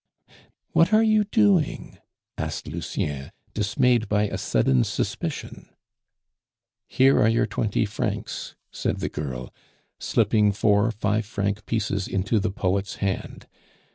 "What 0.71 0.91
are 0.93 1.03
you 1.03 1.25
doing?" 1.25 1.99
asked 2.35 2.65
Lucien, 2.67 3.31
dismayed 3.53 4.09
by 4.09 4.23
a 4.29 4.35
sudden 4.39 4.83
suspicion. 4.83 5.69
"Here 6.87 7.19
are 7.21 7.29
your 7.29 7.45
twenty 7.45 7.85
francs," 7.85 8.55
said 8.71 8.97
the 8.97 9.09
girl, 9.09 9.53
slipping 9.99 10.53
four 10.53 10.89
five 10.89 11.27
franc 11.27 11.67
pieces 11.67 12.07
into 12.07 12.39
the 12.39 12.49
poet's 12.49 12.95
hand. 12.95 13.45